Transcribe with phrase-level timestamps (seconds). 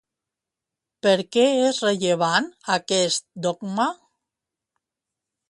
[1.07, 3.87] Per què és rellevant aquest dogma?